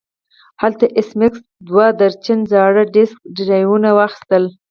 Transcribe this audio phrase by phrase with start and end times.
[0.61, 4.43] هلته ایس میکس دوه درجن زاړه ډیسک ډرایوونه واخیستل